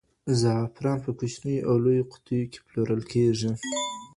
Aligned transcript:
زعفران 0.41 0.97
په 1.05 1.11
کوچنیو 1.19 1.65
او 1.69 1.75
لویو 1.83 2.09
قطیو 2.11 2.49
کې 2.51 2.59
پلورل 2.67 3.01
کېږي. 3.11 3.51